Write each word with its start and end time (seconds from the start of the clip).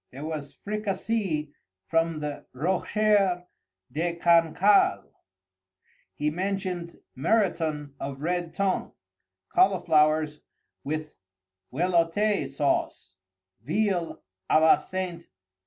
There 0.09 0.25
was 0.25 0.57
Fricassée 0.65 1.51
from 1.85 2.21
the 2.21 2.47
Rocher 2.53 3.45
de 3.91 4.15
Cancale. 4.15 5.11
He 6.15 6.31
mentioned 6.31 6.99
Muriton 7.15 7.93
of 7.99 8.21
red 8.23 8.51
tongue; 8.55 8.93
cauliflowers 9.49 10.39
with 10.83 11.13
velouté 11.71 12.49
sauce; 12.49 13.13
veal 13.61 14.23
à 14.49 14.59
la 14.59 14.77
St. 14.77 15.27